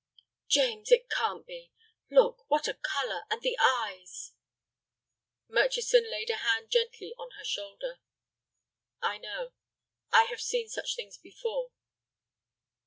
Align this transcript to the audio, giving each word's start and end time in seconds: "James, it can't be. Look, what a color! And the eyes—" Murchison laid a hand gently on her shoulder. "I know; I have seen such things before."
"James, 0.47 0.91
it 0.91 1.11
can't 1.11 1.45
be. 1.45 1.71
Look, 2.09 2.49
what 2.49 2.67
a 2.67 2.73
color! 2.73 3.21
And 3.29 3.39
the 3.43 3.55
eyes—" 3.59 4.33
Murchison 5.47 6.09
laid 6.09 6.31
a 6.31 6.37
hand 6.37 6.71
gently 6.71 7.13
on 7.19 7.29
her 7.37 7.45
shoulder. 7.45 7.99
"I 8.99 9.19
know; 9.19 9.53
I 10.11 10.23
have 10.23 10.41
seen 10.41 10.69
such 10.69 10.95
things 10.95 11.19
before." 11.19 11.69